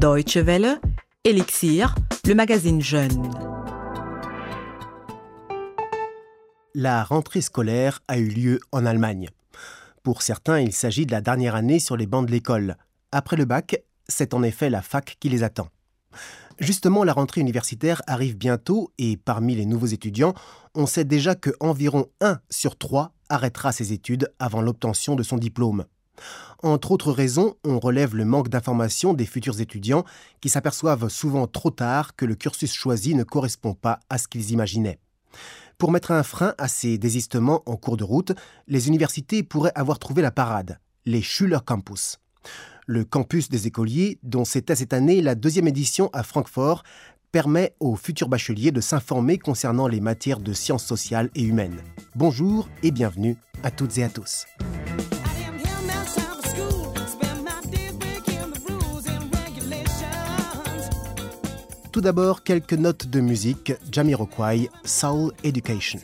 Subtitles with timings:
[0.00, 0.80] Deutsche Welle,
[1.24, 1.94] Elixir,
[2.24, 3.30] le magazine Jeune.
[6.74, 9.28] La rentrée scolaire a eu lieu en Allemagne.
[10.02, 12.78] Pour certains, il s'agit de la dernière année sur les bancs de l'école.
[13.12, 13.76] Après le bac,
[14.08, 15.68] c'est en effet la fac qui les attend.
[16.58, 20.32] Justement, la rentrée universitaire arrive bientôt et parmi les nouveaux étudiants,
[20.74, 25.36] on sait déjà que environ 1 sur 3 arrêtera ses études avant l'obtention de son
[25.36, 25.84] diplôme.
[26.62, 30.04] Entre autres raisons, on relève le manque d'information des futurs étudiants
[30.40, 34.50] qui s'aperçoivent souvent trop tard que le cursus choisi ne correspond pas à ce qu'ils
[34.50, 34.98] imaginaient.
[35.78, 38.32] Pour mettre un frein à ces désistements en cours de route,
[38.68, 42.18] les universités pourraient avoir trouvé la parade, les Schüler Campus.
[42.86, 46.82] Le campus des écoliers, dont c'était cette année la deuxième édition à Francfort,
[47.32, 51.80] permet aux futurs bacheliers de s'informer concernant les matières de sciences sociales et humaines.
[52.14, 54.46] Bonjour et bienvenue à toutes et à tous.
[61.92, 65.98] Tout d'abord, quelques notes de musique, Jamiroquai, Soul Education.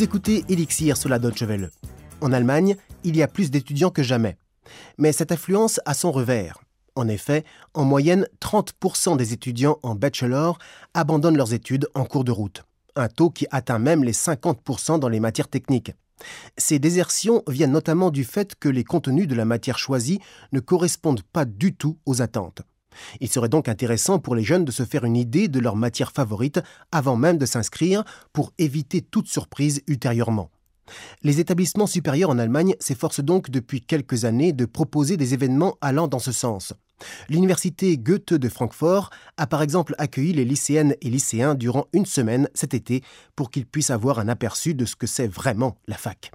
[0.00, 1.70] Vous écoutez Elixir sur la Deutsche Welle.
[2.22, 4.38] En Allemagne, il y a plus d'étudiants que jamais.
[4.96, 6.58] Mais cette affluence a son revers.
[6.94, 7.44] En effet,
[7.74, 10.58] en moyenne, 30% des étudiants en bachelor
[10.94, 12.64] abandonnent leurs études en cours de route,
[12.96, 15.92] un taux qui atteint même les 50% dans les matières techniques.
[16.56, 20.20] Ces désertions viennent notamment du fait que les contenus de la matière choisie
[20.52, 22.62] ne correspondent pas du tout aux attentes.
[23.20, 26.12] Il serait donc intéressant pour les jeunes de se faire une idée de leur matière
[26.12, 26.60] favorite
[26.92, 30.50] avant même de s'inscrire pour éviter toute surprise ultérieurement.
[31.22, 36.08] Les établissements supérieurs en Allemagne s'efforcent donc depuis quelques années de proposer des événements allant
[36.08, 36.72] dans ce sens.
[37.28, 42.48] L'université Goethe de Francfort a par exemple accueilli les lycéennes et lycéens durant une semaine
[42.54, 43.02] cet été
[43.36, 46.32] pour qu'ils puissent avoir un aperçu de ce que c'est vraiment la fac.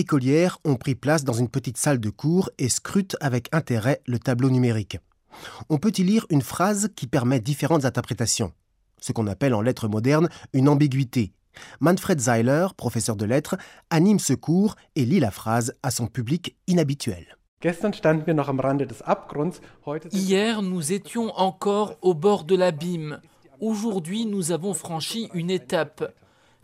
[0.00, 4.18] Écolières ont pris place dans une petite salle de cours et scrutent avec intérêt le
[4.18, 4.98] tableau numérique.
[5.68, 8.52] On peut y lire une phrase qui permet différentes interprétations,
[9.00, 11.32] ce qu'on appelle en lettres modernes une ambiguïté.
[11.80, 13.56] Manfred Zeiler, professeur de lettres,
[13.90, 17.36] anime ce cours et lit la phrase à son public inhabituel.
[20.12, 23.20] Hier, nous étions encore au bord de l'abîme.
[23.60, 26.14] Aujourd'hui, nous avons franchi une étape.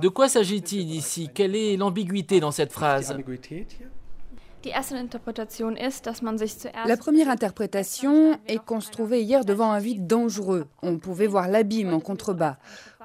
[0.00, 1.28] De quoi s'agit-il ici?
[1.32, 3.14] Quelle est l'ambiguïté dans cette phrase?
[6.86, 10.66] La première interprétation est qu'on se trouvait hier devant un vide dangereux.
[10.82, 12.58] On pouvait voir l'abîme en contrebas.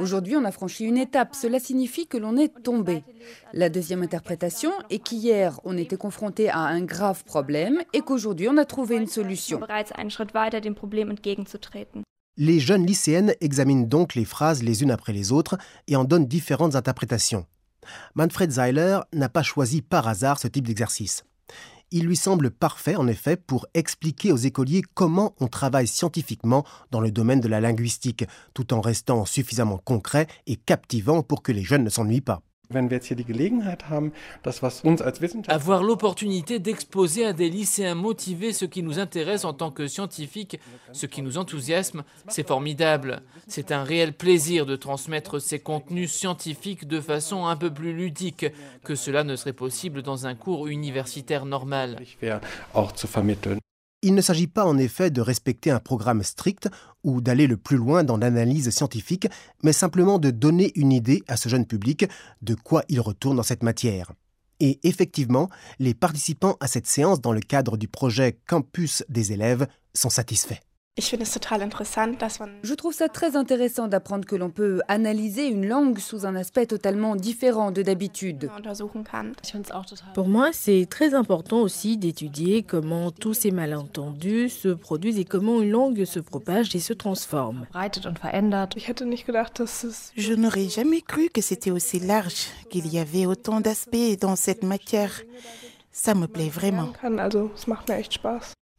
[0.00, 1.34] Aujourd'hui, on a franchi une étape.
[1.34, 3.04] Cela signifie que l'on est tombé.
[3.52, 8.56] La deuxième interprétation est qu'hier, on était confronté à un grave problème et qu'aujourd'hui, on
[8.56, 9.60] a trouvé une solution.
[12.36, 15.56] Les jeunes lycéennes examinent donc les phrases les unes après les autres
[15.86, 17.46] et en donnent différentes interprétations.
[18.16, 21.24] Manfred Zeiler n'a pas choisi par hasard ce type d'exercice.
[21.92, 27.00] Il lui semble parfait, en effet, pour expliquer aux écoliers comment on travaille scientifiquement dans
[27.00, 31.62] le domaine de la linguistique, tout en restant suffisamment concret et captivant pour que les
[31.62, 32.42] jeunes ne s'ennuient pas.
[35.48, 40.58] Avoir l'opportunité d'exposer à des lycéens motivés ce qui nous intéresse en tant que scientifiques,
[40.92, 43.22] ce qui nous enthousiasme, c'est formidable.
[43.46, 48.46] C'est un réel plaisir de transmettre ces contenus scientifiques de façon un peu plus ludique
[48.82, 51.98] que cela ne serait possible dans un cours universitaire normal.
[54.06, 56.68] Il ne s'agit pas en effet de respecter un programme strict
[57.04, 59.28] ou d'aller le plus loin dans l'analyse scientifique,
[59.62, 62.04] mais simplement de donner une idée à ce jeune public
[62.42, 64.12] de quoi il retourne dans cette matière.
[64.60, 65.48] Et effectivement,
[65.78, 70.60] les participants à cette séance dans le cadre du projet Campus des élèves sont satisfaits.
[72.62, 76.66] Je trouve ça très intéressant d'apprendre que l'on peut analyser une langue sous un aspect
[76.66, 78.48] totalement différent de d'habitude.
[80.14, 85.60] Pour moi, c'est très important aussi d'étudier comment tous ces malentendus se produisent et comment
[85.60, 87.66] une langue se propage et se transforme.
[90.16, 94.62] Je n'aurais jamais cru que c'était aussi large, qu'il y avait autant d'aspects dans cette
[94.62, 95.22] matière.
[95.90, 96.92] Ça me plaît vraiment.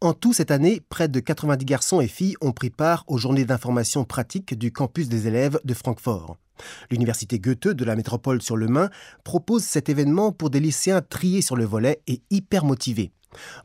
[0.01, 3.45] En tout, cette année, près de 90 garçons et filles ont pris part aux journées
[3.45, 6.37] d'information pratique du campus des élèves de Francfort.
[6.91, 8.89] L'université Goethe de la métropole sur le Main
[9.23, 13.11] propose cet événement pour des lycéens triés sur le volet et hyper motivés.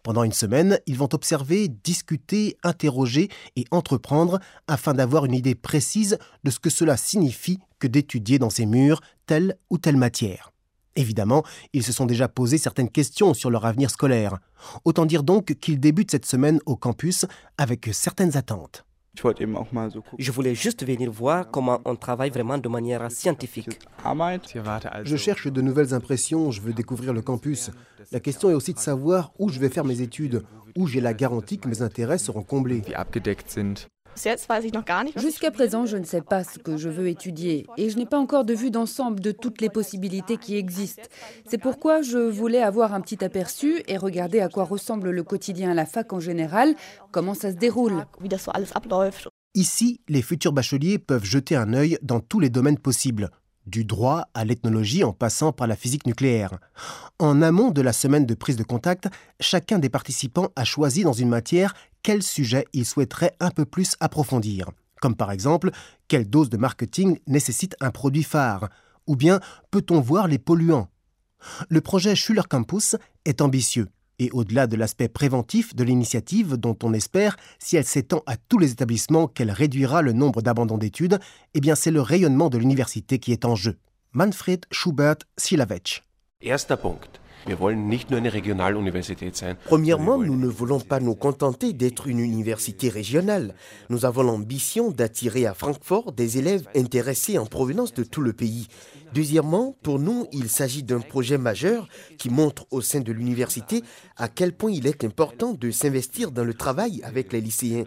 [0.04, 4.38] Pendant une semaine, ils vont observer, discuter, interroger et entreprendre
[4.68, 9.00] afin d'avoir une idée précise de ce que cela signifie que d'étudier dans ces murs
[9.26, 10.52] telle ou telle matière.
[11.00, 14.36] Évidemment, ils se sont déjà posé certaines questions sur leur avenir scolaire.
[14.84, 17.24] Autant dire donc qu'ils débutent cette semaine au campus
[17.56, 18.84] avec certaines attentes.
[20.18, 23.78] Je voulais juste venir voir comment on travaille vraiment de manière scientifique.
[25.04, 27.70] Je cherche de nouvelles impressions, je veux découvrir le campus.
[28.12, 30.42] La question est aussi de savoir où je vais faire mes études,
[30.76, 32.82] où j'ai la garantie que mes intérêts seront comblés.
[35.16, 38.18] Jusqu'à présent, je ne sais pas ce que je veux étudier et je n'ai pas
[38.18, 41.02] encore de vue d'ensemble de toutes les possibilités qui existent.
[41.48, 45.70] C'est pourquoi je voulais avoir un petit aperçu et regarder à quoi ressemble le quotidien
[45.70, 46.74] à la fac en général,
[47.12, 48.04] comment ça se déroule?
[49.54, 53.30] Ici, les futurs bacheliers peuvent jeter un œil dans tous les domaines possibles
[53.66, 56.58] du droit à l'ethnologie en passant par la physique nucléaire.
[57.18, 59.08] En amont de la semaine de prise de contact,
[59.38, 63.96] chacun des participants a choisi dans une matière quel sujet il souhaiterait un peu plus
[64.00, 64.70] approfondir.
[65.00, 65.70] Comme par exemple,
[66.08, 68.68] quelle dose de marketing nécessite un produit phare?
[69.06, 70.88] Ou bien, peut-on voir les polluants?
[71.68, 73.88] Le projet Schuller Campus est ambitieux.
[74.18, 78.58] Et au-delà de l'aspect préventif de l'initiative, dont on espère, si elle s'étend à tous
[78.58, 81.18] les établissements, qu'elle réduira le nombre d'abandons d'études,
[81.54, 83.78] eh bien c'est le rayonnement de l'université qui est en jeu.
[84.12, 86.04] Manfred Schubert Silavec.
[89.64, 93.54] Premièrement, nous ne voulons pas nous contenter d'être une université régionale.
[93.88, 98.68] Nous avons l'ambition d'attirer à Francfort des élèves intéressés en provenance de tout le pays.
[99.12, 103.82] Deuxièmement, pour nous, il s'agit d'un projet majeur qui montre au sein de l'université
[104.16, 107.84] à quel point il est important de s'investir dans le travail avec les lycéens,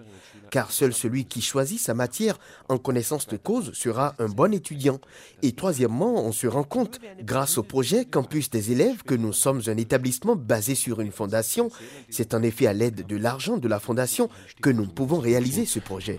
[0.51, 2.37] car seul celui qui choisit sa matière
[2.67, 4.99] en connaissance de cause sera un bon étudiant.
[5.41, 9.61] Et troisièmement, on se rend compte, grâce au projet Campus des élèves, que nous sommes
[9.67, 11.69] un établissement basé sur une fondation.
[12.09, 14.29] C'est en effet à l'aide de l'argent de la fondation
[14.61, 16.17] que nous pouvons réaliser ce projet.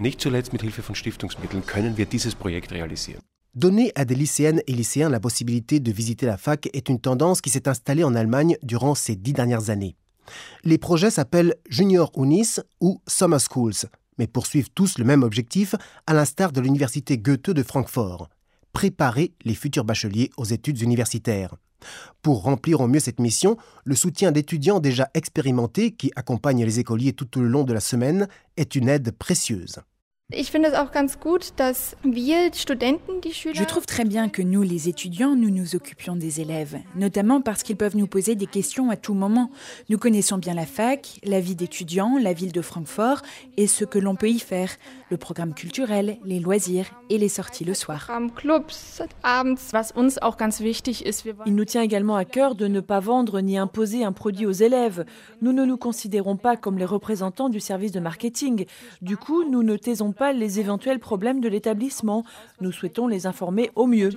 [3.54, 7.40] Donner à des lycéennes et lycéens la possibilité de visiter la fac est une tendance
[7.40, 9.96] qui s'est installée en Allemagne durant ces dix dernières années.
[10.64, 15.74] Les projets s'appellent Junior Unis ou Summer Schools, mais poursuivent tous le même objectif,
[16.06, 18.28] à l'instar de l'université Goethe de Francfort
[18.74, 21.54] préparer les futurs bacheliers aux études universitaires.
[22.22, 27.12] Pour remplir au mieux cette mission, le soutien d'étudiants déjà expérimentés qui accompagnent les écoliers
[27.12, 29.78] tout au long de la semaine est une aide précieuse.
[33.54, 37.62] Je trouve très bien que nous, les étudiants, nous nous occupions des élèves, notamment parce
[37.62, 39.50] qu'ils peuvent nous poser des questions à tout moment.
[39.90, 43.20] Nous connaissons bien la fac, la vie d'étudiants, la ville de Francfort
[43.58, 44.70] et ce que l'on peut y faire,
[45.10, 48.06] le programme culturel, les loisirs et les sorties le soir.
[51.44, 54.52] Il nous tient également à cœur de ne pas vendre ni imposer un produit aux
[54.52, 55.04] élèves.
[55.42, 58.64] Nous ne nous considérons pas comme les représentants du service de marketing.
[59.02, 62.24] Du coup, nous ne taisons pas les éventuels problèmes de l'établissement.
[62.60, 64.10] Nous souhaitons les informer au mieux.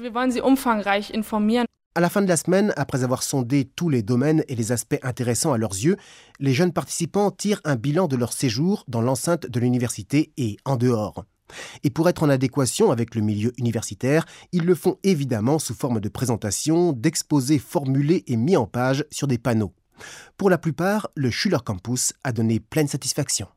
[1.95, 4.99] À la fin de la semaine, après avoir sondé tous les domaines et les aspects
[5.01, 5.97] intéressants à leurs yeux,
[6.39, 10.75] les jeunes participants tirent un bilan de leur séjour dans l'enceinte de l'université et en
[10.75, 11.25] dehors.
[11.83, 15.99] Et pour être en adéquation avec le milieu universitaire, ils le font évidemment sous forme
[15.99, 19.73] de présentation, d'exposés formulés et mis en page sur des panneaux.
[20.37, 23.47] Pour la plupart, le Schuller Campus a donné pleine satisfaction.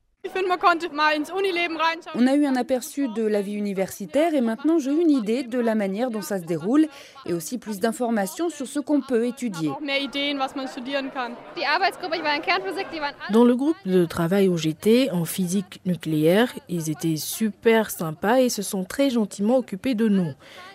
[2.15, 5.59] On a eu un aperçu de la vie universitaire et maintenant j'ai une idée de
[5.59, 6.87] la manière dont ça se déroule
[7.27, 9.71] et aussi plus d'informations sur ce qu'on peut étudier.
[13.31, 18.49] Dans le groupe de travail où j'étais, en physique nucléaire, ils étaient super sympas et
[18.49, 20.33] se sont très gentiment occupés de nous.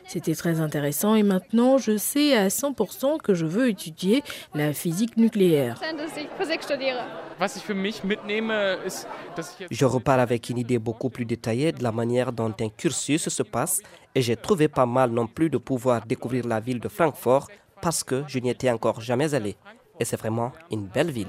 [0.07, 5.17] C'était très intéressant et maintenant je sais à 100% que je veux étudier la physique
[5.17, 5.81] nucléaire.
[9.71, 13.43] Je repars avec une idée beaucoup plus détaillée de la manière dont un cursus se
[13.43, 13.81] passe
[14.13, 17.47] et j'ai trouvé pas mal non plus de pouvoir découvrir la ville de Francfort
[17.81, 19.55] parce que je n'y étais encore jamais allé.
[19.99, 21.27] Et c'est vraiment une belle ville.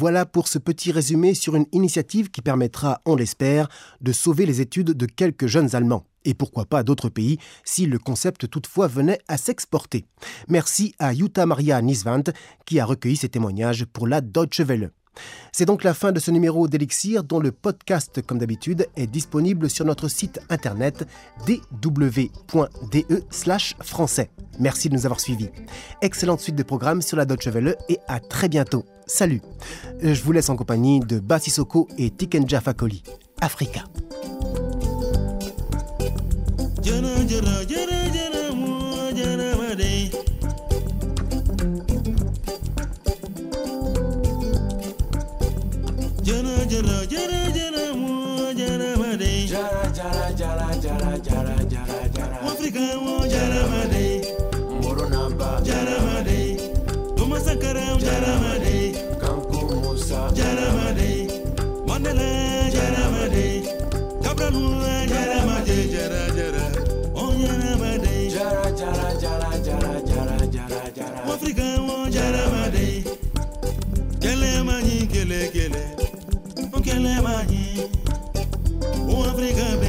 [0.00, 3.68] Voilà pour ce petit résumé sur une initiative qui permettra, on l'espère,
[4.00, 6.06] de sauver les études de quelques jeunes Allemands.
[6.24, 10.06] Et pourquoi pas d'autres pays si le concept toutefois venait à s'exporter.
[10.48, 12.22] Merci à Jutta Maria Nisvant
[12.64, 14.90] qui a recueilli ces témoignages pour la Deutsche Welle.
[15.52, 19.68] C'est donc la fin de ce numéro d'Elixir dont le podcast, comme d'habitude, est disponible
[19.68, 21.06] sur notre site internet
[21.46, 23.24] dw.de
[23.82, 24.30] français.
[24.58, 25.50] Merci de nous avoir suivis.
[26.02, 28.84] Excellente suite de programmes sur la Deutsche Welle et à très bientôt.
[29.06, 29.42] Salut
[30.02, 33.02] Je vous laisse en compagnie de Bassisoko et Tikenja Fakoli.
[33.40, 33.84] Africa.
[50.00, 52.08] jara jara jara jara jara jara.
[52.14, 52.38] Jara.
[52.42, 54.06] Oh Africa, oh jara jaramade
[54.82, 56.40] Moronaba jaramade
[57.16, 58.76] Jara jaramade
[59.20, 60.20] Kanko Musa.
[60.38, 61.10] Jaramade
[61.86, 62.28] Mandela
[62.76, 63.46] jaramade
[64.24, 66.64] Kabranula jaramade jara jara
[67.14, 69.20] Onyaramade jara jara.
[69.20, 72.86] Jara jara jara jara jara Africano jaramade
[74.20, 75.84] Kele mani kele kele.
[76.84, 77.62] Kele mani
[79.10, 79.79] Un Africano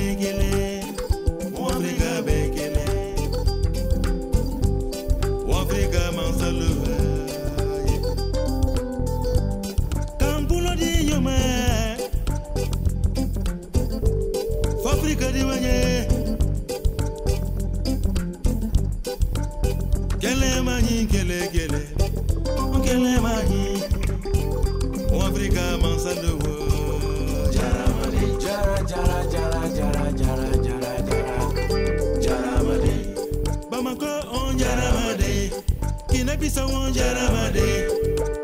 [36.51, 37.88] Isa Jaramade,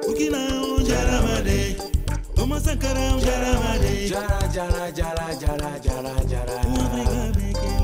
[0.08, 1.76] Ukina oh, Jaramade,
[2.36, 6.58] Thomas Sankara oh, Jaramade, Jara Jara Jara Jara Jara Jara.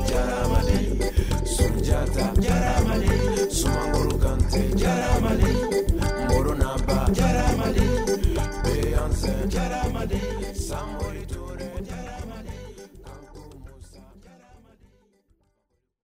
[0.08, 0.78] Jaramade,
[1.44, 2.32] Sunjata.
[2.40, 5.50] Jaramade, Sumanguru Kante Jaramade,
[6.30, 7.84] Moronaba Jaramade,
[8.64, 9.34] Beyonce.
[9.50, 10.20] Jaramade,
[10.56, 11.03] Samuel.